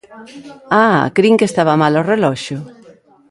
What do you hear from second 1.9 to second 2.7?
o reloxo.